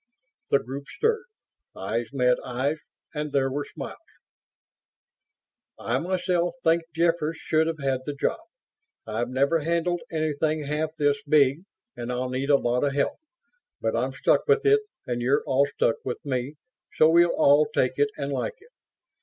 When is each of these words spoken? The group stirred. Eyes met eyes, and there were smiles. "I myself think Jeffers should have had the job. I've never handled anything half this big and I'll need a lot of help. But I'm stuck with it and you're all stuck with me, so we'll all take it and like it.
The 0.49 0.57
group 0.57 0.87
stirred. 0.87 1.25
Eyes 1.75 2.07
met 2.11 2.39
eyes, 2.43 2.79
and 3.13 3.31
there 3.31 3.51
were 3.51 3.65
smiles. 3.65 3.99
"I 5.77 5.99
myself 5.99 6.55
think 6.63 6.81
Jeffers 6.95 7.37
should 7.37 7.67
have 7.67 7.77
had 7.77 8.01
the 8.07 8.15
job. 8.15 8.39
I've 9.05 9.29
never 9.29 9.59
handled 9.59 10.01
anything 10.11 10.63
half 10.63 10.95
this 10.95 11.21
big 11.21 11.65
and 11.95 12.11
I'll 12.11 12.29
need 12.29 12.49
a 12.49 12.57
lot 12.57 12.83
of 12.83 12.95
help. 12.95 13.19
But 13.79 13.95
I'm 13.95 14.13
stuck 14.13 14.47
with 14.47 14.65
it 14.65 14.79
and 15.05 15.21
you're 15.21 15.43
all 15.45 15.67
stuck 15.67 15.97
with 16.03 16.25
me, 16.25 16.55
so 16.95 17.07
we'll 17.07 17.35
all 17.35 17.67
take 17.71 17.99
it 17.99 18.09
and 18.17 18.33
like 18.33 18.55
it. 18.57 18.71